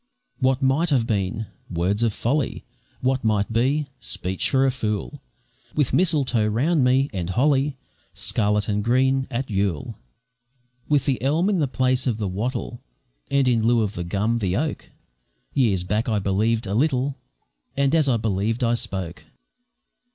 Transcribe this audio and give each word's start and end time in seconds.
What 0.39 0.63
might 0.63 0.89
have 0.89 1.05
been! 1.05 1.45
words 1.69 2.01
of 2.01 2.11
folly; 2.11 2.65
What 3.01 3.23
might 3.23 3.53
be! 3.53 3.85
speech 3.99 4.49
for 4.49 4.65
a 4.65 4.71
fool; 4.71 5.21
With 5.75 5.93
mistletoe 5.93 6.47
round 6.47 6.83
me, 6.83 7.07
and 7.13 7.29
holly, 7.29 7.77
Scarlet 8.15 8.67
and 8.67 8.83
green, 8.83 9.27
at 9.29 9.51
Yule. 9.51 9.99
With 10.89 11.05
the 11.05 11.21
elm 11.21 11.49
in 11.49 11.59
the 11.59 11.67
place 11.67 12.07
of 12.07 12.17
the 12.17 12.27
wattle, 12.27 12.81
And 13.29 13.47
in 13.47 13.61
lieu 13.61 13.81
of 13.83 13.93
the 13.93 14.03
gum, 14.03 14.39
the 14.39 14.57
oak, 14.57 14.89
Years 15.53 15.83
back 15.83 16.09
I 16.09 16.17
believed 16.17 16.65
a 16.65 16.73
little, 16.73 17.19
And 17.77 17.93
as 17.93 18.09
I 18.09 18.17
believed 18.17 18.63
I 18.63 18.73
spoke. 18.73 19.25